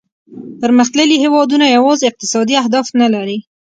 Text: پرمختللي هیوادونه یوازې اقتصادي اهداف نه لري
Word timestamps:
پرمختللي 0.61 1.15
هیوادونه 1.23 1.65
یوازې 1.75 2.03
اقتصادي 2.07 2.53
اهداف 2.63 2.87
نه 3.01 3.07
لري 3.13 3.37